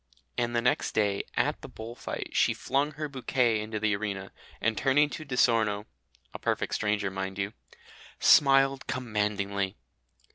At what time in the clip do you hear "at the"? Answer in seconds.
1.37-1.69